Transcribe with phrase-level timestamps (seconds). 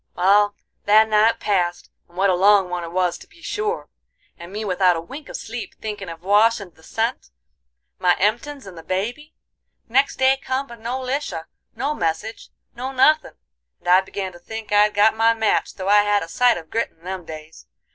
[0.17, 3.87] "Wal, that night passed, and what a long one it was to be sure!
[4.35, 7.29] and me without a wink of sleep, thinkin' of Wash and the cent,
[7.99, 9.35] my emptins and the baby.
[9.87, 11.45] Next day come, but no Lisha,
[11.75, 13.35] no message, no nuthin',
[13.79, 16.71] and I began to think I'd got my match though I had a sight of
[16.71, 17.67] grit in them days.